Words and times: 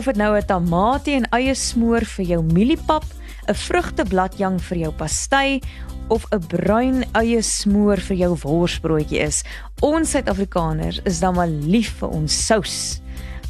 Of 0.00 0.06
dit 0.06 0.16
nou 0.16 0.36
'n 0.36 0.44
tamatie 0.48 1.14
en 1.14 1.26
eie 1.36 1.54
smoor 1.54 2.00
vir 2.00 2.24
jou 2.24 2.42
mieliepap, 2.42 3.04
'n 3.48 3.54
vrugtebladjang 3.54 4.60
vir 4.60 4.78
jou 4.78 4.92
pastei 4.92 5.60
of 6.08 6.24
'n 6.32 6.40
bruin 6.46 7.04
eie 7.12 7.42
smoor 7.42 7.96
vir 7.96 8.16
jou 8.16 8.36
worsbroodjie 8.42 9.20
is, 9.20 9.44
ons 9.82 10.10
Suid-Afrikaners 10.10 11.00
is 11.04 11.20
dan 11.20 11.34
maar 11.34 11.48
lief 11.48 11.98
vir 11.98 12.08
ons 12.08 12.46
sous 12.46 13.00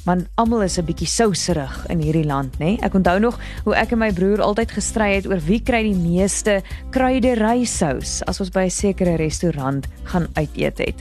want 0.04 0.26
almal 0.34 0.62
is 0.62 0.78
'n 0.78 0.84
bietjie 0.84 1.06
souserig 1.06 1.86
in 1.88 2.00
hierdie 2.00 2.26
land, 2.26 2.58
nê? 2.58 2.78
Ek 2.82 2.94
onthou 2.94 3.20
nog 3.20 3.38
hoe 3.64 3.74
ek 3.74 3.92
en 3.92 3.98
my 3.98 4.12
broer 4.12 4.40
altyd 4.40 4.70
gestry 4.70 5.14
het 5.14 5.26
oor 5.26 5.38
wie 5.38 5.60
kry 5.60 5.82
die 5.82 5.94
meeste 5.94 6.62
kruiderysous 6.90 8.22
as 8.26 8.40
ons 8.40 8.50
by 8.50 8.64
'n 8.64 8.70
sekere 8.70 9.16
restaurant 9.16 9.86
gaan 10.04 10.26
uit 10.34 10.56
eet 10.56 10.78
het. 10.78 10.96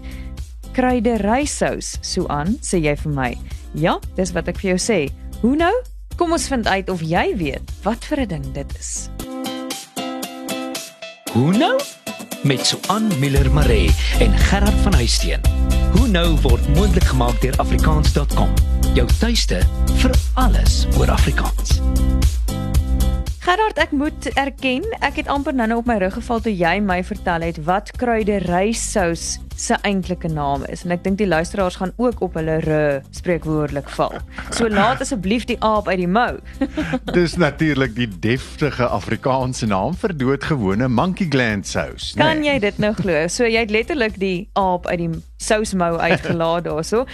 Kruiderysous, 0.73 1.97
Suan, 2.01 2.59
sê 2.61 2.77
jy 2.83 2.95
vir 2.95 3.11
my. 3.11 3.37
Ja, 3.73 3.99
dis 4.15 4.31
wat 4.31 4.47
ek 4.47 4.59
vir 4.59 4.77
jou 4.77 4.77
sê. 4.77 5.09
Hoe 5.39 5.55
nou? 5.55 5.71
Kom 6.19 6.33
ons 6.35 6.47
vind 6.51 6.67
uit 6.67 6.89
of 6.91 6.99
jy 6.99 7.29
weet 7.39 7.71
wat 7.85 8.03
vir 8.11 8.19
'n 8.19 8.27
ding 8.27 8.45
dit 8.51 8.73
is. 8.79 9.07
Hoe 11.31 11.51
nou? 11.55 11.79
Met 12.43 12.65
Suan 12.65 13.07
Miller 13.19 13.51
Maree 13.51 13.95
en 14.19 14.37
Gerard 14.37 14.79
van 14.83 14.93
Huisteen. 14.93 15.39
Hoe 15.95 16.07
nou 16.07 16.35
word 16.41 16.67
moontlik 16.75 17.03
gemaak 17.03 17.41
deur 17.41 17.55
afrikaans.com. 17.57 18.53
Jou 18.93 19.07
tuiste 19.19 19.63
vir 19.95 20.11
alles 20.33 20.85
oor 20.97 21.11
Afrikaans. 21.11 21.79
Gerard, 23.39 23.77
ek 23.77 23.91
moet 23.91 24.25
erken, 24.33 24.83
ek 24.99 25.15
het 25.15 25.27
amper 25.27 25.53
nou 25.53 25.73
op 25.73 25.85
my 25.85 25.97
rug 25.97 26.13
geval 26.13 26.39
toe 26.39 26.55
jy 26.57 26.79
my 26.79 27.03
vertel 27.03 27.41
het 27.41 27.63
wat 27.63 27.91
kruiderysous 27.91 29.39
se 29.59 29.75
eintlike 29.83 30.29
naam 30.31 30.63
is 30.71 30.85
en 30.85 30.93
ek 30.95 31.03
dink 31.03 31.19
die 31.19 31.27
luisteraars 31.27 31.79
gaan 31.81 31.91
ook 31.99 32.21
op 32.25 32.37
hulle 32.39 32.57
r 32.63 32.69
spreekwoordelik 33.15 33.89
val. 33.97 34.15
So 34.55 34.69
laat 34.71 35.03
asseblief 35.03 35.45
die 35.49 35.57
aap 35.65 35.89
uit 35.91 35.99
die 35.99 36.09
mou. 36.09 36.39
Dis 37.17 37.35
natuurlik 37.39 37.95
die 37.97 38.07
deftige 38.23 38.87
Afrikaanse 38.87 39.67
naam 39.69 39.97
vir 39.99 40.15
doodgewone 40.15 40.87
monkey 40.87 41.27
gland 41.29 41.67
sous. 41.67 42.13
Nee. 42.15 42.23
Kan 42.23 42.45
jy 42.47 42.59
dit 42.63 42.79
nou 42.79 42.93
glo? 42.95 43.27
So 43.27 43.47
jy 43.47 43.65
het 43.65 43.73
letterlik 43.73 44.19
die 44.21 44.47
aap 44.59 44.87
uit 44.87 45.01
die 45.03 45.11
sousmou 45.39 45.93
uitgelaat 45.99 46.65
daarso. 46.67 47.05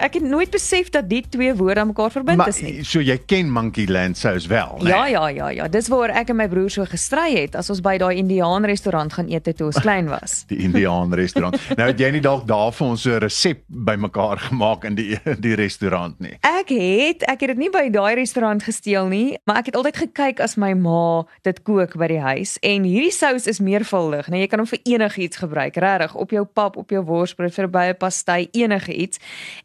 Ek 0.00 0.16
het 0.16 0.24
nooit 0.24 0.50
besef 0.52 0.88
dat 0.94 1.08
die 1.10 1.22
twee 1.28 1.52
woorde 1.56 1.82
aan 1.82 1.90
mekaar 1.92 2.12
verbind 2.12 2.40
maar, 2.40 2.52
is 2.52 2.60
nie. 2.64 2.84
So 2.84 3.02
jy 3.04 3.16
ken 3.28 3.50
monkey 3.52 3.84
gland 3.88 4.18
sous 4.18 4.48
wel, 4.48 4.78
né? 4.80 4.88
Ja, 4.88 5.02
ja, 5.12 5.26
ja, 5.28 5.50
ja. 5.52 5.68
Dis 5.68 5.90
waar 5.92 6.12
ek 6.16 6.32
en 6.32 6.40
my 6.40 6.48
broer 6.52 6.72
so 6.72 6.88
gestry 6.88 7.34
het 7.36 7.56
as 7.60 7.68
ons 7.72 7.82
by 7.84 7.96
daai 8.00 8.16
Indiaan 8.20 8.64
restaurant 8.68 9.12
gaan 9.12 9.28
eet 9.32 9.52
toe 9.56 9.68
ons 9.68 9.80
klein 9.84 10.08
was. 10.12 10.42
Die 10.52 10.62
Indiaan 10.64 11.12
restaurant. 11.16 11.60
nou 11.76 11.90
het 11.94 12.02
jy 12.02 12.08
nie 12.16 12.22
dalk 12.24 12.42
daar 12.48 12.72
vir 12.74 12.86
ons 12.88 13.02
so 13.06 13.14
'n 13.14 13.22
resep 13.22 13.60
bymekaar 13.68 14.38
gemaak 14.50 14.84
in 14.84 14.96
die 14.98 15.14
die 15.46 15.54
restaurant 15.54 16.18
nie. 16.18 16.34
Ek 16.42 16.72
het, 16.74 17.22
ek 17.22 17.40
het 17.40 17.54
dit 17.54 17.58
nie 17.58 17.70
by 17.70 17.86
daai 17.88 18.14
restaurant 18.18 18.62
gesteel 18.62 19.06
nie, 19.06 19.38
maar 19.46 19.62
ek 19.62 19.70
het 19.70 19.76
altyd 19.76 19.96
gekyk 19.96 20.40
as 20.40 20.56
my 20.56 20.72
ma 20.74 21.22
dit 21.42 21.62
kook 21.62 21.94
by 21.96 22.08
die 22.10 22.20
huis 22.20 22.58
en 22.62 22.82
hierdie 22.82 23.14
sous 23.14 23.46
is 23.46 23.60
meervuldig, 23.60 24.28
nee, 24.28 24.42
jy 24.42 24.50
kan 24.50 24.58
hom 24.58 24.66
vir 24.66 24.82
enigiets 24.82 25.38
gebruik, 25.38 25.76
regtig, 25.76 26.14
op 26.14 26.30
jou 26.30 26.44
pap, 26.44 26.76
op 26.76 26.90
jou 26.90 27.04
worsbrood, 27.04 27.54
vir 27.54 27.66
'n 27.66 27.70
baie 27.70 27.94
pastei, 27.94 28.48
enige 28.52 28.92
iets. 28.92 29.18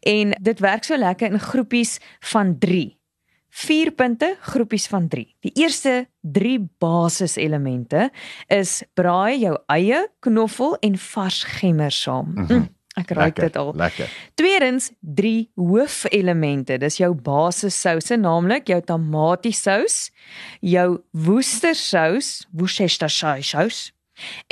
En 0.06 0.30
dit 0.40 0.58
werk 0.60 0.84
so 0.84 0.96
lekker 0.96 1.32
in 1.32 1.40
groepies 1.40 1.98
van 2.20 2.58
3. 2.58 2.99
4 3.50 3.90
punte 3.98 4.36
groepies 4.40 4.86
van 4.86 5.08
3. 5.08 5.26
Die 5.40 5.52
eerste 5.62 6.08
3 6.20 6.58
basiselemente 6.78 8.10
is 8.48 8.82
braai 8.94 9.40
jou 9.40 9.56
eie 9.66 10.06
knoffel 10.20 10.76
en 10.80 10.98
vars 10.98 11.44
gemmer 11.44 11.92
saam. 11.92 12.32
Mm 12.34 12.46
-hmm. 12.46 12.68
Ek 12.98 13.10
raai 13.14 13.30
dit 13.32 13.56
al. 13.56 13.72
Lekker. 13.78 14.10
Tweedens 14.34 14.90
3 15.00 15.50
hoofelemente. 15.54 16.78
Dis 16.78 16.96
jou 16.96 17.14
basissouse, 17.14 18.16
naamlik 18.16 18.66
jou 18.66 18.80
tamatiesous, 18.82 20.10
jou 20.60 21.00
woestersous, 21.10 22.46
Worcestershire 22.50 23.42
sous 23.42 23.92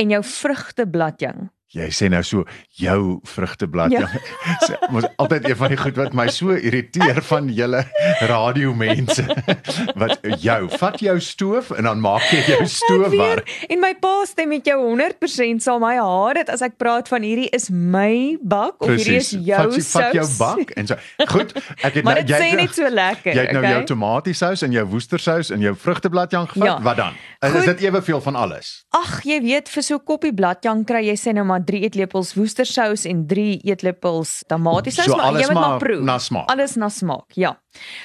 en 0.01 0.11
jou 0.15 0.23
vrugtebladjang. 0.25 1.51
Jy 1.77 1.91
sê 1.93 2.07
nou 2.09 2.23
so 2.25 2.47
jou 2.81 3.19
vrugteblad. 3.29 3.93
Ja. 3.93 4.07
Mos 4.93 5.05
altyd 5.21 5.51
een 5.51 5.57
van 5.61 5.73
die 5.75 5.77
goed 5.77 5.99
wat 6.01 6.15
my 6.17 6.25
so 6.33 6.55
irriteer 6.57 7.21
van 7.29 7.51
julle 7.53 7.83
radiomense. 8.25 9.27
Wat 10.01 10.25
jou, 10.41 10.59
vat 10.81 10.97
jou 11.03 11.17
stoof 11.21 11.71
en 11.77 11.85
dan 11.85 12.01
maak 12.01 12.25
jy 12.33 12.41
jou 12.55 12.63
stoof 12.73 13.13
warm. 13.13 13.45
En 13.69 13.83
my 13.83 13.91
pa 14.01 14.15
stem 14.29 14.49
met 14.55 14.65
jou 14.69 14.79
100% 14.81 15.61
sal 15.65 15.81
my 15.83 15.95
haar 15.99 16.41
dit 16.41 16.53
as 16.55 16.65
ek 16.65 16.79
praat 16.81 17.11
van 17.13 17.27
hierdie 17.27 17.51
is 17.53 17.69
my 17.69 18.39
bak 18.41 18.81
of 18.81 18.95
hierdie 18.95 19.19
is 19.21 19.35
jou 19.35 19.61
vat, 19.61 19.77
sous. 19.77 19.91
Vat 19.93 20.17
jou 20.17 20.27
bak 20.39 20.73
en 20.81 20.89
so. 20.89 20.97
Goed, 21.35 21.53
ek 21.85 22.01
het 22.01 22.09
maar 22.09 22.23
nou 22.23 22.27
dit 22.31 22.37
sê 22.39 22.49
net 22.57 22.75
so 22.79 22.89
lekker. 22.89 23.35
Jy 23.35 23.45
het 23.45 23.53
nou 23.57 23.65
okay? 23.65 23.75
jou 23.77 23.85
tomatiesous 23.93 24.65
en 24.65 24.79
jou 24.79 24.87
woestersous 24.95 25.53
en 25.53 25.69
jou 25.69 25.75
vrugtebladjang 25.85 26.49
gevat. 26.55 26.71
Ja. 26.71 26.81
Wat 26.89 27.01
dan? 27.05 27.21
Is, 27.39 27.53
Goed. 27.53 27.61
is 27.61 27.71
dit 27.75 27.87
eweveel 27.91 28.25
van 28.25 28.41
alles? 28.47 28.73
Ag, 28.97 29.21
jy 29.29 29.43
weet 29.45 29.69
vir 29.69 29.85
so 29.85 30.01
'n 30.01 30.05
koppie 30.09 30.33
bladjang 30.33 30.87
kry 30.89 31.05
jy 31.13 31.19
sê 31.19 31.37
nou 31.37 31.45
maar 31.45 31.58
3 31.65 31.81
eetlepels 31.83 32.35
woestersous 32.35 33.05
en 33.09 33.27
3 33.27 33.61
eetlepels 33.65 34.43
tamatiesous, 34.47 35.05
So 35.05 35.17
maar 35.17 35.33
jy 35.33 35.47
moet 35.47 35.55
maar 35.55 35.69
maar 35.69 35.79
proe. 35.79 36.03
na 36.03 36.19
smaak. 36.19 36.49
Alles 36.51 36.75
na 36.75 36.89
smaak, 36.89 37.33
ja. 37.35 37.57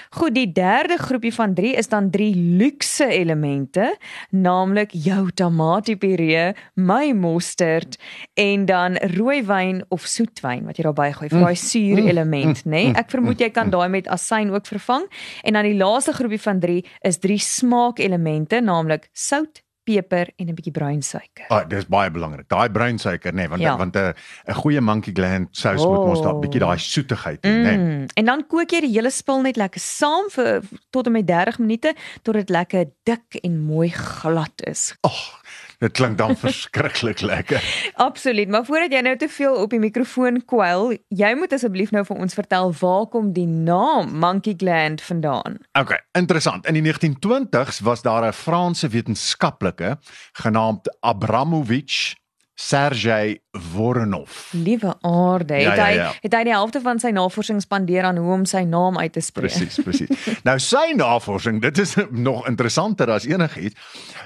Goed, 0.09 0.35
die 0.35 0.51
derde 0.51 0.97
groepie 0.97 1.33
van 1.33 1.53
3 1.53 1.73
is 1.75 1.87
dan 1.87 2.09
3 2.09 2.35
luukse 2.35 3.07
elemente, 3.07 3.97
naamlik 4.29 4.91
jou 4.91 5.31
tamatiepuree, 5.31 6.53
my 6.75 7.11
mosterd 7.13 7.97
en 8.33 8.65
dan 8.65 8.95
rooiwyn 8.95 9.83
of 9.89 10.05
soetwyn 10.05 10.65
wat 10.65 10.77
jy 10.77 10.83
daarbey 10.83 11.11
gooi 11.13 11.29
vir 11.29 11.39
daai 11.39 11.55
suur 11.55 12.03
element, 12.07 12.63
nê? 12.65 12.69
Nee? 12.69 12.93
Ek 12.99 13.09
vermoed 13.09 13.41
jy 13.41 13.49
kan 13.49 13.69
daai 13.73 13.89
met 13.89 14.07
asyn 14.07 14.51
ook 14.53 14.67
vervang. 14.69 15.07
En 15.43 15.53
dan 15.53 15.63
die 15.67 15.77
laaste 15.77 16.13
groepie 16.13 16.41
van 16.41 16.59
3 16.59 16.85
is 17.01 17.17
3 17.23 17.37
smaakelemente, 17.39 18.61
naamlik 18.61 19.09
sout, 19.13 19.61
peper 19.83 20.29
en 20.37 20.47
'n 20.49 20.55
bietjie 20.55 20.71
bruin 20.71 21.01
suiker. 21.01 21.45
Ah, 21.49 21.63
dis 21.67 21.85
baie 21.85 22.11
belangrik. 22.11 22.47
Daai 22.47 22.69
bruinsuiker 22.69 23.33
nê, 23.33 23.35
nee, 23.35 23.49
want 23.49 23.61
Ja. 23.61 23.77
want 23.77 23.95
'n 23.95 24.13
'n 24.47 24.53
goeie 24.53 24.81
monkey 24.81 25.13
gland 25.13 25.47
sous 25.51 25.81
oh. 25.81 25.91
moet 25.91 26.07
mos 26.07 26.21
daar 26.21 26.33
'n 26.35 26.41
bietjie 26.41 26.59
daai 26.59 26.77
soetigheid 26.77 27.39
hê, 27.45 27.49
nê. 27.49 27.63
Nee. 27.63 27.77
Mm. 27.77 28.05
En 28.13 28.25
dan 28.25 28.47
kook 28.47 28.69
jy 28.71 28.81
die 28.81 28.93
hele 28.93 29.09
spul 29.09 29.41
net 29.41 29.55
lekker 29.57 29.79
saam 29.79 30.29
vir 30.29 30.61
tot 30.89 31.05
en 31.05 31.11
met 31.11 31.27
30 31.27 31.59
minute 31.59 31.95
tot 32.21 32.33
dit 32.33 32.49
lekker 32.49 32.85
dik 33.03 33.35
en 33.43 33.59
mooi 33.59 33.89
glad 33.89 34.63
is. 34.67 34.95
Ag, 35.01 35.42
dit 35.79 35.91
klink 35.91 36.17
dan 36.17 36.35
verskriklik 36.45 37.21
lekker. 37.21 37.91
Absoluut, 37.95 38.49
maar 38.49 38.65
voordat 38.65 38.91
jy 38.91 39.01
nou 39.05 39.15
te 39.17 39.29
veel 39.29 39.55
op 39.55 39.69
die 39.69 39.79
mikrofoon 39.79 40.41
kwyl, 40.45 40.93
jy 41.07 41.33
moet 41.35 41.53
asseblief 41.53 41.91
nou 41.91 42.05
vir 42.07 42.17
ons 42.17 42.33
vertel 42.33 42.73
waar 42.79 43.07
kom 43.11 43.33
die 43.33 43.47
naam 43.47 44.13
Monkey 44.19 44.53
Gland 44.57 45.01
vandaan? 45.01 45.59
Okay, 45.79 45.99
interessant. 46.11 46.65
In 46.65 46.77
die 46.79 46.85
1920s 46.85 47.83
was 47.83 48.01
daar 48.01 48.27
'n 48.27 48.33
Franse 48.33 48.87
wetenskaplike 48.87 49.97
genaamd 50.33 50.89
Abramovich 50.99 52.22
Sergei 52.67 53.39
Voronov. 53.51 54.53
Liewe 54.53 54.95
aarde, 55.01 55.53
het 55.53 55.63
Ja, 55.63 55.75
ja, 55.75 55.85
hy 55.85 55.95
ja. 55.97 56.13
het 56.21 56.33
hy 56.37 56.43
die 56.47 56.53
helfte 56.55 56.81
van 56.81 56.99
sy 57.01 57.11
navorsing 57.15 57.61
spandeer 57.61 58.03
aan 58.07 58.17
hoe 58.21 58.33
om 58.33 58.45
sy 58.49 58.61
naam 58.67 58.97
uit 59.01 59.13
te 59.13 59.21
spreek. 59.21 59.51
Presies, 59.51 59.79
presies. 59.83 60.27
nou 60.47 60.55
sy 60.63 60.93
navorsing, 60.95 61.59
dit 61.61 61.77
is 61.83 61.95
nog 62.29 62.47
interessanter 62.47 63.11
as 63.11 63.27
enigiets, 63.27 63.75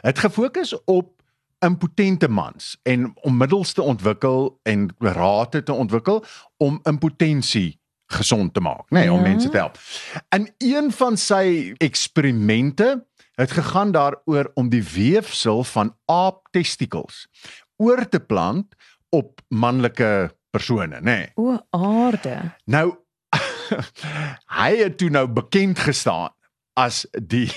het 0.06 0.20
gefokus 0.22 0.76
op 0.86 1.14
impotente 1.66 2.28
mans 2.30 2.76
en 2.86 3.10
om 3.26 3.38
middels 3.38 3.74
te 3.74 3.82
ontwikkel 3.82 4.52
en 4.70 4.92
rate 5.02 5.64
te 5.66 5.74
ontwikkel 5.74 6.22
om 6.62 6.78
impotensie 6.86 7.80
gesond 8.14 8.54
te 8.54 8.62
maak, 8.64 8.86
nê, 8.94 9.00
nee, 9.08 9.12
om 9.12 9.24
Ja. 9.24 9.30
mense 9.32 9.50
te 9.50 9.58
help. 9.58 9.78
En 10.30 10.46
een 10.64 10.92
van 10.96 11.18
sy 11.18 11.74
eksperimente 11.84 13.06
het 13.38 13.52
gegaan 13.52 13.92
daaroor 13.92 14.52
om 14.54 14.70
die 14.70 14.84
weefsel 14.84 15.64
van 15.64 15.92
aap 16.06 16.48
testikels 16.52 17.28
oor 17.78 18.04
te 18.10 18.20
plant 18.20 18.76
op 19.10 19.42
manlike 19.48 20.30
persone, 20.52 21.02
nê. 21.02 21.02
Nee. 21.02 21.28
O, 21.36 21.58
aarde. 21.76 22.40
Nou 22.66 22.88
hy 24.60 24.72
het 24.80 24.98
toe 24.98 25.10
nou 25.12 25.26
bekend 25.28 25.80
gestaan 25.84 26.32
as 26.78 27.06
die 27.12 27.50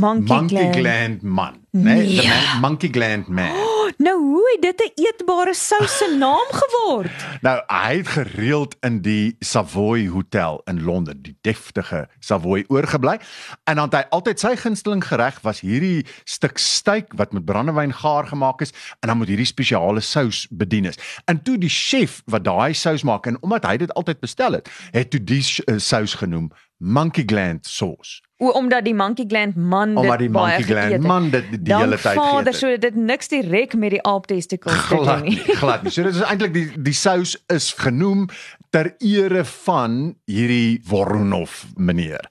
Monkey, 0.00 0.34
monkey 0.36 0.56
Gland. 0.72 0.76
gland 0.76 1.22
man, 1.22 1.54
né? 1.72 1.82
Nee, 1.94 2.06
Nee. 2.06 2.16
the 2.20 2.28
man, 2.28 2.60
monkey 2.60 2.88
gland 2.90 3.28
man. 3.28 3.52
Oh, 3.84 3.90
nou 3.98 4.16
hoe 4.22 4.50
het 4.52 4.62
dit 4.62 4.80
'n 4.96 5.02
eetbare 5.04 5.54
sous 5.54 5.98
se 5.98 6.16
naam 6.18 6.46
geword? 6.50 7.12
Nou 7.46 7.60
hy 7.66 7.96
het 7.96 8.08
gereeld 8.08 8.76
in 8.80 9.02
die 9.02 9.36
Savoy 9.40 10.06
Hotel 10.08 10.60
in 10.64 10.82
Londen, 10.82 11.22
die 11.22 11.36
deftige 11.40 12.08
Savoy 12.20 12.64
oorgebly 12.68 13.18
en 13.64 13.76
dan 13.76 13.84
het 13.84 13.94
hy 13.94 14.04
altyd 14.10 14.40
sy 14.40 14.54
gunsteling 14.56 15.04
gereg 15.04 15.40
was 15.42 15.60
hierdie 15.60 16.06
stuk 16.24 16.58
steak 16.58 17.12
wat 17.16 17.32
met 17.32 17.44
brandewyn 17.44 17.92
gaar 17.92 18.26
gemaak 18.26 18.60
is 18.60 18.72
en 19.00 19.08
dan 19.08 19.16
moet 19.18 19.28
hierdie 19.28 19.46
spesiale 19.52 20.00
sous 20.00 20.46
bedien 20.50 20.84
is. 20.84 20.98
En 21.24 21.42
toe 21.42 21.58
die 21.58 21.68
chef 21.68 22.22
wat 22.24 22.44
daai 22.44 22.72
sous 22.74 23.02
maak 23.02 23.26
en 23.26 23.36
omdat 23.42 23.64
hy 23.66 23.76
dit 23.76 23.92
altyd 23.94 24.20
bestel 24.20 24.52
het, 24.52 24.70
het 24.92 25.10
toe 25.10 25.20
die 25.24 25.44
uh, 25.68 25.76
sous 25.78 26.14
genoem 26.14 26.50
monkey 26.78 27.22
gland 27.26 27.66
sauce. 27.66 28.22
O, 28.42 28.48
omdat 28.50 28.84
die 28.84 28.94
monkey 28.94 29.24
gland 29.28 29.54
man 29.56 29.88
dit 29.94 29.98
Omdat 29.98 30.18
die 30.18 30.28
baie 30.30 30.56
monkey 30.58 30.62
gland 30.74 30.92
het. 30.92 31.02
man 31.02 31.30
dit 31.30 31.44
die 31.50 31.62
die 31.62 31.74
hele 31.76 31.96
tyd 31.96 32.16
Vader, 32.18 32.52
geëet. 32.52 32.56
so 32.58 32.76
dit 32.78 32.94
niks 32.94 33.28
direk 33.28 33.74
met 33.78 33.90
die 33.90 34.02
aap 34.02 34.26
testicles 34.26 34.74
te 34.88 34.96
doen 34.96 35.04
glad 35.04 35.22
nie. 35.22 35.30
nie, 35.46 35.54
glad 35.56 35.82
nie. 35.82 35.90
So 35.94 36.02
dit 36.02 36.14
is 36.14 36.20
eintlik 36.26 36.52
die 36.52 36.66
die 36.82 36.92
sous 36.92 37.36
is 37.46 37.72
genoem 37.78 38.26
ter 38.74 38.94
ere 38.98 39.44
van 39.44 40.16
hierdie 40.26 40.80
Voronov 40.84 41.64
meneer. 41.76 42.24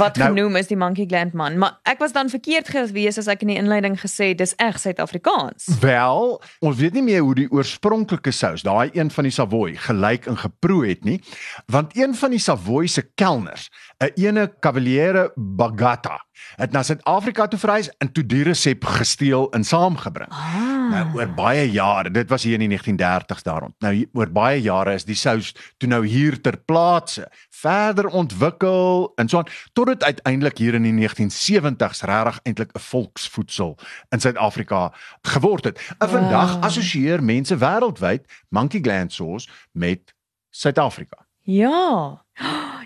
Wat 0.00 0.16
Nou- 0.16 0.30
genoem 0.32 0.56
is 0.56 0.66
die 0.66 0.76
monkey 0.80 1.04
gland 1.06 1.32
man, 1.36 1.58
maar 1.58 1.78
ek 1.84 1.98
was 1.98 2.12
dan 2.16 2.30
verkeerd 2.32 2.68
gewees 2.72 3.18
as 3.18 3.26
ek 3.28 3.42
in 3.42 3.48
die 3.48 3.56
inleiding 3.60 4.00
gesê 4.00 4.34
dis 4.34 4.54
reg 4.56 4.78
Suid-Afrikaans. 4.80 5.68
Wel, 5.80 6.40
ons 6.60 6.76
weet 6.80 6.92
nie 6.96 7.02
meer 7.02 7.20
hoe 7.20 7.34
die 7.34 7.50
oorspronklike 7.52 8.32
sous, 8.32 8.62
daai 8.62 8.88
een 8.96 9.10
van 9.10 9.24
die 9.28 9.32
Savoy, 9.32 9.74
gelyk 9.76 10.26
en 10.26 10.36
geproe 10.40 10.86
het 10.88 11.04
nie, 11.04 11.20
want 11.68 11.92
een 11.96 12.14
van 12.14 12.30
die 12.30 12.38
Savoy 12.40 12.86
se 12.86 13.02
kelners, 13.14 13.68
'n 14.00 14.10
ene 14.16 14.52
Cavaliere 14.60 15.32
Bagata, 15.56 16.18
het 16.56 16.72
na 16.72 16.82
Suid-Afrika 16.82 17.46
toe 17.48 17.58
verhuis 17.58 17.90
en 17.98 18.12
toe 18.12 18.24
die 18.26 18.42
resep 18.42 18.84
gesteel 18.84 19.50
en 19.56 19.64
saamgebring. 19.64 20.30
Ah. 20.30 20.80
Nou 20.90 21.04
oor 21.14 21.28
baie 21.34 21.70
jare, 21.70 22.10
dit 22.10 22.28
was 22.30 22.42
hier 22.42 22.58
in 22.58 22.64
die 22.64 22.78
1930s 22.78 23.44
daarom. 23.46 23.74
Nou 23.84 23.92
oor 24.12 24.30
baie 24.34 24.58
jare 24.62 24.96
is 24.98 25.06
die 25.06 25.14
sous 25.18 25.52
toe 25.78 25.88
nou 25.90 26.00
hier 26.06 26.40
ter 26.42 26.58
plaatse 26.58 27.28
verder 27.60 28.06
ontwikkel 28.06 29.12
en 29.20 29.30
so 29.30 29.38
aan 29.38 29.52
tot 29.72 29.92
dit 29.92 30.04
uiteindelik 30.04 30.58
hier 30.58 30.74
in 30.74 30.88
die 30.88 30.94
1970s 30.98 32.04
regtig 32.10 32.40
eintlik 32.42 32.74
'n 32.74 32.84
volksvoedsel 32.90 33.78
in 34.10 34.20
Suid-Afrika 34.20 34.92
geword 35.22 35.64
het. 35.64 35.80
En 35.98 36.08
vandag 36.08 36.60
assosieer 36.60 37.22
mense 37.22 37.56
wêreldwyd 37.56 38.26
monkey 38.48 38.80
gland 38.80 39.12
sauce 39.12 39.48
met 39.72 40.14
Suid-Afrika. 40.50 41.29
Ja. 41.50 42.22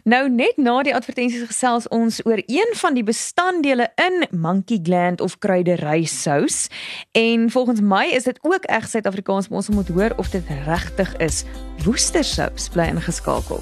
Nou 0.05 0.28
net 0.28 0.56
na 0.56 0.78
die 0.84 0.94
advertensies 0.96 1.46
gesels 1.49 1.87
ons 1.93 2.19
oor 2.25 2.40
een 2.46 2.72
van 2.81 2.96
die 2.96 3.05
bestanddele 3.05 3.87
in 4.00 4.25
monkey 4.37 4.81
gland 4.82 5.20
of 5.20 5.38
kruiderysous 5.38 6.69
en 7.12 7.50
volgens 7.50 7.81
my 7.81 8.06
is 8.12 8.28
dit 8.28 8.38
ook 8.43 8.66
reg 8.69 8.88
Suid-Afrikaans 8.88 9.49
maar 9.49 9.61
ons 9.62 9.69
moet 9.69 9.88
hoor 9.88 10.12
of 10.16 10.28
dit 10.32 10.49
regtig 10.64 11.16
is. 11.16 11.44
Woestersous 11.84 12.69
bly 12.72 12.88
ingeskakel. 12.93 13.61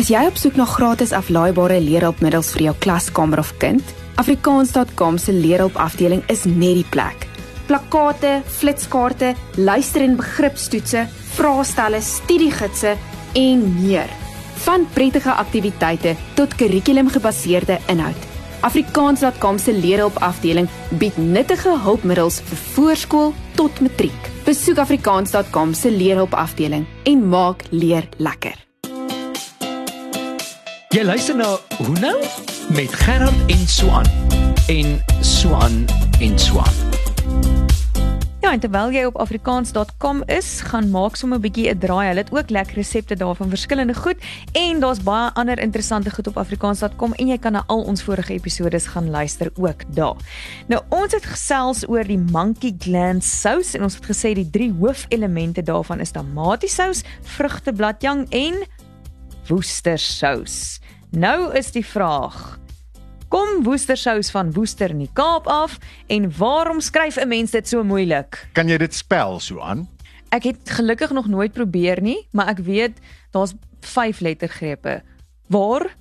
Is 0.00 0.08
jy 0.10 0.24
op 0.26 0.40
soek 0.40 0.56
na 0.56 0.64
gratis 0.68 1.12
aflaaibare 1.12 1.80
leerhulpmiddels 1.80 2.52
vir 2.56 2.70
jou 2.70 2.74
klaskamer 2.80 3.44
of 3.44 3.52
kind? 3.62 3.94
Afrikaans.com 4.20 5.20
se 5.20 5.32
leerhulpafdeling 5.32 6.24
is 6.32 6.44
net 6.48 6.80
die 6.80 6.90
plek. 6.90 7.33
Plakkate, 7.66 8.42
flitskaarte, 8.46 9.34
luister- 9.56 10.02
en 10.02 10.16
begripstoetse, 10.16 11.06
vraestelle, 11.34 12.00
studiegidse 12.00 12.96
en 13.32 13.64
meer. 13.80 14.08
Van 14.64 14.86
prettige 14.92 15.30
aktiwiteite 15.30 16.16
tot 16.34 16.54
kurrikulumgebaseerde 16.54 17.78
inhoud. 17.86 18.16
Afrikaans.com 18.60 19.58
se 19.58 19.72
leerhulpafdeling 19.72 20.68
bied 20.98 21.16
nuttige 21.16 21.78
hulpmiddels 21.84 22.40
vir 22.40 22.56
voorskool 22.74 23.34
tot 23.54 23.80
matriek. 23.80 24.30
Besoek 24.44 24.78
afrikaans.com 24.78 25.74
se 25.74 25.90
leerhulpafdeling 25.90 26.86
en 27.04 27.28
maak 27.28 27.64
leer 27.70 28.08
lekker. 28.16 28.56
Jy 30.94 31.02
luister 31.02 31.34
na 31.36 31.56
Hoe 31.76 31.98
nou 31.98 32.16
met 32.76 32.92
Gerard 32.94 33.50
en 33.50 33.68
Swan 33.68 34.06
en 34.70 35.00
Swan 35.20 35.84
en 36.20 36.38
Swan. 36.38 36.93
Ja, 38.44 38.50
en 38.52 38.60
terwyl 38.60 38.90
jy 38.92 39.02
op 39.08 39.14
afrikaans.com 39.22 40.18
is, 40.28 40.48
gaan 40.68 40.90
maak 40.92 41.14
sommer 41.16 41.38
'n 41.38 41.40
bietjie 41.40 41.70
'n 41.70 41.78
draai. 41.78 42.08
Hulle 42.08 42.20
het 42.20 42.32
ook 42.32 42.50
lekker 42.50 42.74
resepte 42.74 43.16
daar 43.16 43.34
van 43.34 43.48
verskillende 43.48 43.94
goed 43.94 44.16
en 44.52 44.80
daar's 44.80 45.02
baie 45.02 45.30
ander 45.32 45.58
interessante 45.58 46.10
goed 46.10 46.26
op 46.26 46.36
afrikaans.com 46.36 47.12
en 47.12 47.26
jy 47.26 47.38
kan 47.38 47.52
na 47.52 47.64
al 47.66 47.82
ons 47.82 48.02
vorige 48.02 48.32
episodes 48.32 48.86
gaan 48.86 49.10
luister 49.10 49.50
ook 49.56 49.94
daar. 49.94 50.16
Nou 50.66 50.82
ons 50.88 51.12
het 51.12 51.24
gesels 51.24 51.88
oor 51.88 52.04
die 52.04 52.18
monkey 52.18 52.74
gland 52.78 53.24
sous 53.24 53.74
en 53.74 53.82
ons 53.82 53.94
het 53.94 54.04
gesê 54.04 54.34
die 54.34 54.50
drie 54.50 54.72
hoofelemente 54.72 55.62
daarvan 55.62 56.00
is 56.00 56.10
tamatiesous, 56.10 57.02
vrugtebladjang 57.22 58.26
en 58.28 58.54
woestersous. 59.48 60.80
Nou 61.10 61.54
is 61.56 61.72
die 61.72 61.86
vraag: 61.86 62.58
Kom 63.34 63.64
woestersous 63.66 64.28
van 64.30 64.52
Woester 64.54 64.92
in 64.94 65.00
die 65.02 65.10
Kaap 65.10 65.48
af 65.50 65.72
en 66.06 66.28
waarom 66.38 66.78
skryf 66.80 67.16
'n 67.18 67.28
mens 67.28 67.50
dit 67.50 67.68
so 67.68 67.82
moeilik? 67.82 68.46
Kan 68.52 68.68
jy 68.68 68.76
dit 68.78 68.94
spel 68.94 69.40
so 69.40 69.58
aan? 69.60 69.88
Ek 70.30 70.42
het 70.42 70.70
gelukkig 70.70 71.10
nog 71.10 71.26
nooit 71.26 71.52
probeer 71.52 72.00
nie, 72.00 72.28
maar 72.30 72.48
ek 72.48 72.58
weet 72.58 73.00
daar's 73.30 73.54
5 73.80 74.20
lettergrepe. 74.20 75.02
Waar 75.48 75.96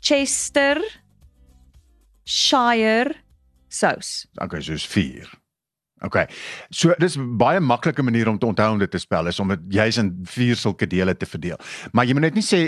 Chester 0.00 1.00
Shire 2.24 3.14
sous. 3.68 4.26
Okay, 4.34 4.60
soos 4.60 4.86
4. 4.86 5.45
Okay. 6.06 6.26
So 6.70 6.94
dis 7.02 7.16
baie 7.18 7.60
maklike 7.60 8.02
manier 8.06 8.28
om 8.30 8.38
te 8.38 8.46
onthou 8.46 8.72
om 8.72 8.78
dit 8.82 8.90
te 8.90 8.98
spel 9.02 9.26
is 9.30 9.40
om 9.42 9.48
dit 9.54 9.60
juis 9.80 9.96
in 10.02 10.12
vier 10.36 10.56
sulke 10.56 10.86
dele 10.86 11.14
te 11.16 11.26
verdeel. 11.26 11.58
Maar 11.92 12.06
jy 12.08 12.16
moet 12.16 12.28
net 12.28 12.34
nie 12.38 12.44
sê 12.46 12.60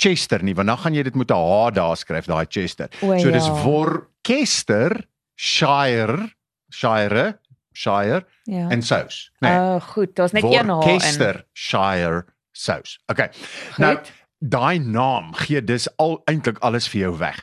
Chester 0.00 0.42
nie, 0.42 0.54
want 0.56 0.68
dan 0.68 0.78
gaan 0.78 0.94
jy 0.96 1.02
dit 1.02 1.14
met 1.16 1.30
'n 1.30 1.34
H 1.36 1.70
daar 1.74 1.96
skryf, 1.96 2.26
daai 2.26 2.46
Chester. 2.48 2.88
O, 3.02 3.18
so 3.18 3.30
dis 3.30 3.46
ja. 3.46 3.62
Worcester 3.64 5.04
Shire 5.36 6.30
Shire 6.72 7.38
Shire 7.76 8.24
Ja. 8.44 8.68
en 8.70 8.82
sous. 8.82 9.30
Nee. 9.40 9.50
Nee. 9.50 9.60
Oh, 9.60 9.80
goed, 9.82 10.14
daar's 10.16 10.32
net 10.32 10.42
een 10.42 10.52
H 10.52 10.60
in. 10.60 10.66
Worcester 10.66 11.44
Shire 11.52 12.24
sous. 12.52 12.98
Okay. 13.06 13.30
Nou 13.76 13.98
daai 14.38 14.78
naam 14.78 15.34
gee 15.34 15.64
dis 15.64 15.88
al 15.96 16.20
eintlik 16.24 16.58
alles 16.58 16.88
vir 16.88 17.00
jou 17.00 17.16
weg. 17.18 17.42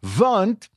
Want 0.00 0.68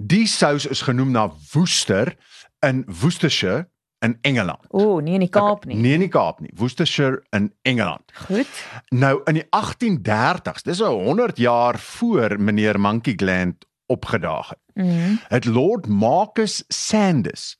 die 0.00 0.26
sous 0.26 0.66
is 0.66 0.82
genoem 0.82 1.10
na 1.10 1.30
Worcester 1.52 2.16
in 2.66 2.84
Worcestershire 3.00 3.68
in 3.98 4.18
Engeland. 4.20 4.58
O, 4.68 4.78
oh, 4.96 5.02
nee 5.02 5.14
in 5.14 5.20
die 5.20 5.28
Kaap 5.28 5.64
nie. 5.64 5.76
Nee, 5.76 5.92
in 5.92 6.00
die 6.00 6.08
Kaap 6.08 6.40
nie. 6.40 6.50
Worcestershire 6.54 7.22
in 7.30 7.52
Engeland. 7.62 8.02
Goed. 8.26 8.46
Nou 8.88 9.20
in 9.24 9.34
die 9.34 9.46
1830s, 9.50 10.62
dis 10.62 10.78
nou 10.78 11.02
100 11.04 11.36
jaar 11.38 11.78
voor 11.78 12.40
meneer 12.40 12.80
Monkey 12.80 13.12
Gland 13.16 13.64
opgedaag 13.86 14.48
het 14.48 14.58
Mhm. 14.74 15.14
het 15.28 15.44
Lord 15.44 15.86
Marcus 15.86 16.64
Sanders 16.68 17.56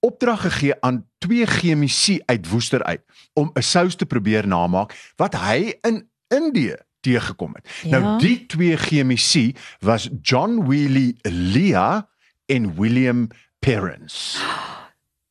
opdrag 0.00 0.40
gegee 0.40 0.74
aan 0.80 1.06
twee 1.18 1.46
chemici 1.46 2.20
uit 2.24 2.48
Woester 2.50 2.82
uit 2.82 3.02
om 3.32 3.50
'n 3.54 3.62
sous 3.62 3.94
te 3.94 4.06
probeer 4.06 4.46
namaak 4.46 5.12
wat 5.16 5.34
hy 5.34 5.74
in 5.80 6.10
Indië 6.28 6.74
teëgekom 7.00 7.54
het. 7.54 7.68
Ja. 7.82 7.98
Nou 7.98 8.18
die 8.18 8.46
twee 8.46 8.76
chemici 8.76 9.54
was 9.78 10.08
John 10.22 10.64
Wheely 10.66 11.16
Leah 11.22 12.02
en 12.46 12.74
William 12.74 13.28
Perrins. 13.58 14.38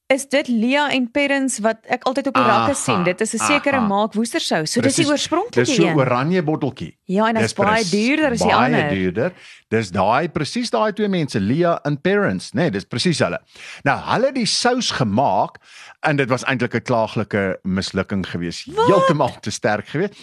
Is 0.08 0.24
dit 0.32 0.48
Lia 0.48 0.86
en 0.96 1.10
Perrins 1.12 1.57
wat 1.60 1.81
ek 1.92 2.06
altyd 2.07 2.30
op 2.30 2.38
die 2.38 2.44
rakke 2.48 2.76
sien? 2.80 3.02
Dit 3.04 3.19
is 3.22 3.34
'n 3.36 3.42
sekere 3.44 3.76
aha. 3.78 3.88
maak 3.88 4.14
woestersous. 4.16 4.72
So 4.72 4.80
dis 4.81 4.96
die 4.96 5.04
Dis 5.04 5.12
oorspronklike 5.12 5.66
so 5.66 5.84
een. 5.84 5.98
oranje 6.00 6.42
botteltjie. 6.44 6.98
Ja, 7.06 7.28
en 7.28 7.36
Dis 7.36 7.54
baie 7.54 7.84
duurder 7.84 8.31
as 8.31 8.40
die 8.40 8.48
baie 8.48 8.66
ander. 8.66 8.90
duurder. 8.90 9.31
Dis 9.69 9.92
daai 9.92 10.30
presies 10.30 10.69
daai 10.69 10.94
twee 10.94 11.10
mense, 11.10 11.40
Leah 11.40 11.80
en 11.84 12.00
Parents, 12.02 12.54
nee, 12.54 12.72
dis 12.72 12.86
presies 12.86 13.19
hulle. 13.19 13.40
Nou, 13.84 14.00
hulle 14.00 14.26
het 14.26 14.36
die 14.36 14.46
sous 14.46 14.92
gemaak 14.92 15.57
en 16.04 16.16
dit 16.16 16.30
was 16.30 16.44
eintlik 16.46 16.74
'n 16.76 16.81
klaaglike 16.81 17.60
mislukking 17.64 18.26
geweest. 18.26 18.66
Heeltemal 18.88 19.40
te 19.42 19.52
sterk 19.52 19.88
geweest. 19.88 20.14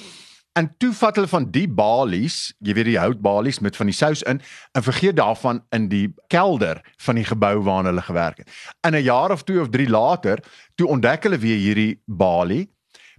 En 0.54 0.68
toe 0.78 0.92
vat 0.94 1.16
hulle 1.18 1.28
van 1.30 1.46
die 1.50 1.66
balies, 1.66 2.52
jy 2.62 2.76
weet 2.78 2.86
die 2.86 2.98
houtbalies 2.98 3.58
met 3.64 3.74
van 3.74 3.88
die 3.90 3.96
sous 3.96 4.22
in 4.30 4.38
en 4.72 4.84
vergeet 4.86 5.16
daarvan 5.18 5.64
in 5.74 5.88
die 5.90 6.06
kelder 6.30 6.78
van 7.06 7.18
die 7.18 7.26
gebou 7.26 7.56
waarna 7.66 7.90
hulle 7.90 8.04
gewerk 8.06 8.38
het. 8.38 8.52
In 8.86 8.94
'n 8.94 9.02
jaar 9.02 9.34
of 9.34 9.42
2 9.42 9.60
of 9.60 9.68
3 9.74 9.88
later, 9.88 10.38
toe 10.74 10.86
ontdek 10.86 11.22
hulle 11.22 11.38
weer 11.38 11.58
hierdie 11.58 12.02
balie, 12.06 12.70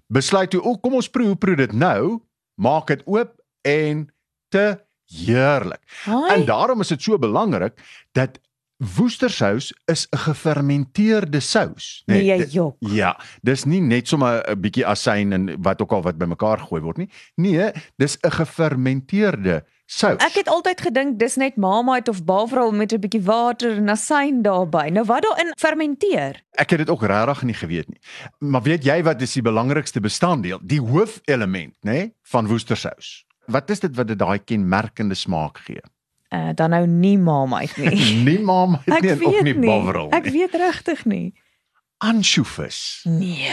besluit 0.07 0.49
toe, 0.49 0.61
"O, 0.63 0.77
kom 0.77 0.93
ons 0.93 1.09
proe, 1.09 1.35
proe 1.35 1.55
dit 1.55 1.73
nou." 1.73 2.21
Maak 2.55 2.87
dit 2.87 3.01
oop 3.05 3.41
en 3.61 4.07
te 4.49 4.79
heerlik. 5.05 5.81
Haai. 6.03 6.33
En 6.33 6.45
daarom 6.45 6.81
is 6.81 6.87
dit 6.87 7.01
so 7.01 7.17
belangrik 7.17 7.73
dat 8.11 8.39
woestersous 8.77 9.71
is 9.87 10.07
'n 10.11 10.17
gefermenteerde 10.17 11.39
sous, 11.39 12.03
Nee, 12.05 12.25
jy 12.25 12.37
dit- 12.37 12.51
jok. 12.53 12.75
Ja, 12.79 13.17
dis 13.41 13.63
nie 13.65 13.79
net 13.81 14.07
sommer 14.07 14.43
'n 14.49 14.59
bietjie 14.59 14.85
asyn 14.85 15.33
en 15.33 15.61
wat 15.61 15.81
ook 15.81 15.91
al 15.91 16.01
wat 16.01 16.17
bymekaar 16.17 16.59
gegooi 16.59 16.81
word 16.81 16.97
nie. 16.97 17.09
Nee, 17.35 17.71
dis 17.97 18.17
'n 18.23 18.29
gefermenteerde 18.31 19.63
sous. 19.85 20.17
Ek 20.23 20.33
het 20.33 20.47
altyd 20.47 20.81
gedink 20.81 21.19
dis 21.19 21.35
net 21.35 21.55
Marmite 21.57 22.09
of 22.11 22.23
Bavrol 22.25 22.71
met 22.71 22.91
'n 22.93 22.99
bietjie 22.99 23.21
water 23.23 23.77
en 23.77 23.89
asyn 23.89 24.41
daarbey. 24.41 24.89
Nou 24.89 25.05
wat 25.05 25.23
daarin 25.23 25.53
fermenteer? 25.57 26.43
Ek 26.57 26.69
het 26.69 26.79
dit 26.79 26.89
ook 26.89 27.03
regtig 27.03 27.43
nie 27.43 27.53
geweet 27.53 27.87
nie. 27.89 27.99
Maar 28.39 28.61
weet 28.61 28.83
jy 28.83 29.03
wat 29.03 29.21
is 29.21 29.33
die 29.33 29.41
belangrikste 29.41 29.99
bestanddeel? 29.99 30.59
Die 30.63 30.81
hoofelement, 30.81 31.73
nê, 31.81 31.91
nee, 31.91 32.13
van 32.23 32.47
woestersous. 32.47 33.25
Wat 33.47 33.69
is 33.69 33.79
dit 33.79 33.95
wat 33.95 34.07
dit 34.07 34.17
daai 34.19 34.39
kenmerkende 34.39 35.13
smaak 35.15 35.57
gee? 35.57 35.81
Uh 36.35 36.51
dan 36.57 36.69
nou 36.75 36.83
nie 36.87 37.17
Marmite 37.17 37.79
nie. 37.81 38.15
Nie 38.27 38.39
mam, 38.43 38.75
Ek 38.85 39.01
nie 39.05 39.11
en 39.13 39.25
ook 39.25 39.31
weet 39.33 39.43
nie 39.47 39.53
nie. 39.53 39.69
bavrol 39.69 40.09
Ek 40.11 40.23
nie. 40.27 40.31
weet 40.41 40.55
regtig 40.61 41.05
nie. 41.05 41.33
Ansjovis. 42.03 43.01
Nee. 43.07 43.51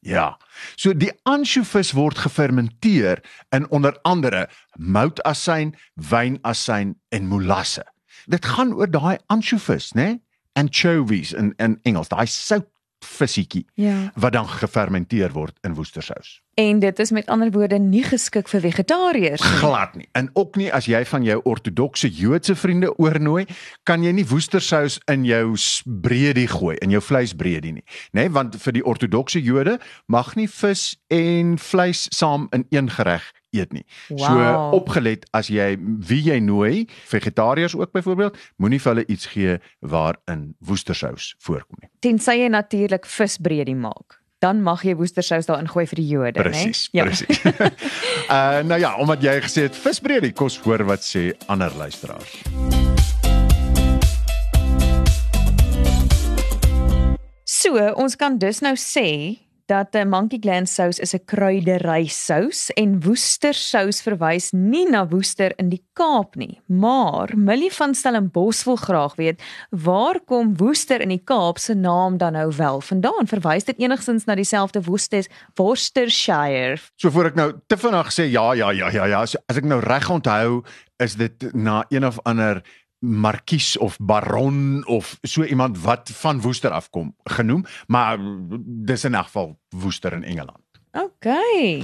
Ja. 0.00 0.36
So 0.76 0.92
die 0.94 1.12
ansjovis 1.28 1.92
word 1.94 2.18
gefermenteer 2.18 3.20
in 3.54 3.66
onder 3.70 3.96
andere 4.02 4.48
moutasyn, 4.78 5.74
wynasyn 5.94 6.96
en 7.08 7.26
molasse. 7.26 7.84
dit 8.28 8.44
gaan 8.44 8.74
oor 8.76 8.90
daai 8.90 9.16
ansjovis, 9.32 9.92
né? 9.96 10.02
Nee? 10.04 10.18
Anchovies 10.58 11.32
in 11.32 11.54
in 11.58 11.78
Engels, 11.82 12.08
daai 12.08 12.26
sout 12.26 12.66
visietjie 13.04 13.64
Ja. 13.74 14.10
wat 14.14 14.32
dan 14.32 14.48
gefermenteer 14.48 15.32
word 15.32 15.56
in 15.62 15.74
woestersous. 15.74 16.40
En 16.58 16.78
dit 16.82 16.98
is 16.98 17.10
met 17.10 17.26
ander 17.26 17.50
woorde 17.50 17.78
nie 17.78 18.02
geskik 18.02 18.48
vir 18.50 18.60
vegetariërs 18.60 19.42
nie. 19.44 19.58
Glad 19.60 19.94
nie. 19.94 20.08
En 20.18 20.30
ook 20.32 20.56
nie 20.58 20.72
as 20.74 20.88
jy 20.90 21.04
van 21.06 21.22
jou 21.22 21.38
ortodokse 21.46 22.10
Joodse 22.10 22.56
vriende 22.58 22.90
oornooi, 22.98 23.44
kan 23.86 24.02
jy 24.02 24.10
nie 24.16 24.26
woestersous 24.26 24.98
in 25.06 25.22
jou 25.28 25.54
breedie 25.86 26.48
gooi, 26.50 26.74
in 26.82 26.90
jou 26.90 27.02
vleisbreedie 27.04 27.76
nie, 27.78 27.86
nê? 28.10 28.24
Nee, 28.24 28.34
want 28.34 28.58
vir 28.58 28.74
die 28.74 28.82
ortodokse 28.82 29.38
Jode 29.38 29.78
mag 30.10 30.34
nie 30.34 30.48
vis 30.50 30.96
en 31.14 31.54
vleis 31.62 32.08
saam 32.10 32.50
in 32.50 32.66
een 32.74 32.90
gereg 32.90 33.30
eet 33.54 33.72
nie. 33.72 33.86
Wow. 34.10 34.26
So 34.26 34.52
opgelet 34.82 35.30
as 35.30 35.48
jy 35.52 35.76
wie 35.78 36.20
jy 36.26 36.42
nooi, 36.42 36.88
vegetariërs 37.08 37.78
ook 37.78 37.94
byvoorbeeld, 37.94 38.36
moenie 38.58 38.82
vir 38.82 38.96
hulle 38.96 39.06
iets 39.06 39.30
gee 39.30 39.58
waarin 39.80 40.48
woestersous 40.58 41.36
voorkom 41.38 41.84
nie. 41.84 41.92
Tensy 42.02 42.40
jy 42.42 42.50
natuurlik 42.50 43.06
visbreedie 43.06 43.78
maak. 43.78 44.17
Dan 44.38 44.60
mag 44.62 44.84
jy 44.86 44.92
woestersous 44.94 45.48
daarin 45.48 45.66
gooi 45.66 45.82
vir 45.90 45.98
die 45.98 46.06
Jode, 46.12 46.38
né? 46.38 46.44
Presies, 46.46 46.84
presies. 46.94 47.40
uh 48.30 48.60
nou 48.70 48.78
ja, 48.78 48.92
omdat 49.02 49.24
jy 49.24 49.34
gesê 49.42 49.64
het 49.66 49.74
visbreedie 49.74 50.30
kos 50.30 50.60
hoor 50.62 50.84
wat 50.86 51.02
sê 51.02 51.32
ander 51.50 51.74
luisteraars. 51.74 52.36
So, 57.42 57.74
ons 57.98 58.14
kan 58.14 58.38
dus 58.38 58.62
nou 58.62 58.76
sê 58.78 59.08
dat 59.68 59.94
'n 59.94 60.08
monkey 60.08 60.38
gland 60.40 60.68
sous 60.68 60.98
is 60.98 61.14
'n 61.14 61.24
kruidery 61.24 62.06
sous 62.06 62.70
en 62.74 63.00
woestersous 63.00 64.02
verwys 64.02 64.50
nie 64.52 64.88
na 64.88 65.06
woester 65.08 65.52
in 65.56 65.68
die 65.68 65.84
Kaap 65.92 66.36
nie. 66.36 66.60
Maar 66.66 67.36
Millie 67.36 67.72
van 67.72 67.94
Stellenbosch 67.94 68.64
wil 68.64 68.76
graag 68.76 69.14
weet, 69.14 69.42
waar 69.70 70.20
kom 70.24 70.56
woester 70.56 71.00
in 71.00 71.08
die 71.08 71.22
Kaap 71.24 71.58
se 71.58 71.74
naam 71.74 72.16
dan 72.16 72.32
nou 72.32 72.52
wel 72.56 72.80
vandaan? 72.80 73.26
Verwys 73.26 73.64
dit 73.64 73.78
enigstens 73.78 74.24
na 74.24 74.34
dieselfde 74.34 74.82
Worcester 74.82 75.26
Worcestershire? 75.54 76.78
So 76.96 77.10
voor 77.10 77.24
ek 77.24 77.34
nou 77.34 77.52
te 77.66 77.76
vinnig 77.76 78.12
sê 78.12 78.30
ja 78.30 78.52
ja 78.52 78.70
ja 78.70 78.90
ja 78.90 79.04
ja, 79.04 79.26
so, 79.26 79.38
as 79.46 79.56
ek 79.56 79.64
nou 79.64 79.80
reg 79.80 80.10
onthou, 80.10 80.64
is 80.96 81.14
dit 81.14 81.52
na 81.54 81.84
een 81.88 82.06
of 82.06 82.18
ander 82.22 82.62
markies 82.98 83.78
of 83.78 83.96
baron 84.00 84.86
of 84.86 85.18
so 85.22 85.42
iemand 85.42 85.80
wat 85.80 86.10
van 86.14 86.40
Woester 86.40 86.70
afkom 86.70 87.14
genoem, 87.24 87.64
maar 87.86 88.18
dis 88.64 89.04
in 89.04 89.14
elk 89.14 89.24
geval 89.24 89.60
Woester 89.68 90.12
in 90.12 90.24
Engeland. 90.24 90.68
OK. 90.92 91.24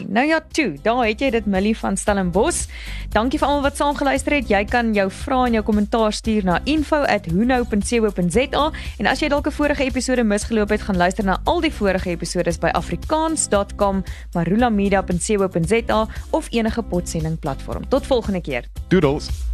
Nou 0.09 0.27
ja, 0.27 0.41
toe, 0.53 0.77
daar 0.83 1.07
het 1.07 1.21
jy 1.21 1.31
dit 1.31 1.47
Millie 1.47 1.77
van 1.77 1.97
Stellenbosch. 1.97 2.67
Dankie 3.13 3.39
vir 3.39 3.49
almal 3.49 3.63
wat 3.69 3.77
saamgeluister 3.77 4.33
het. 4.39 4.49
Jy 4.51 4.65
kan 4.71 4.95
jou 4.97 5.11
vrae 5.13 5.47
en 5.47 5.53
jou 5.59 5.65
kommentaar 5.65 6.13
stuur 6.13 6.45
na 6.45 6.61
info@hunou.co.za 6.65 8.73
en 8.99 9.07
as 9.07 9.21
jy 9.21 9.29
dalk 9.29 9.47
'n 9.47 9.53
vorige 9.53 9.85
episode 9.85 10.25
misgeloop 10.25 10.69
het, 10.69 10.83
gaan 10.83 10.97
luister 10.97 11.25
na 11.25 11.41
al 11.45 11.61
die 11.61 11.73
vorige 11.73 12.11
episodes 12.11 12.59
by 12.59 12.69
afrikaans.com, 12.69 14.03
marulamedia.co.za 14.33 16.09
of 16.31 16.47
enige 16.51 16.83
podsending 16.83 17.39
platform. 17.39 17.89
Tot 17.89 18.07
volgende 18.07 18.41
keer. 18.41 18.65
Doodles. 18.89 19.54